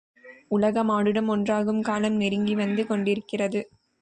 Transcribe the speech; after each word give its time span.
உலக 0.51 0.83
மானுடம் 0.83 1.29
ஒன்றாகும் 1.29 1.81
காலம் 1.81 2.17
நெருங்கி 2.17 2.55
வந்து 2.55 2.85
கொண்டிருக்கிறது. 2.87 3.61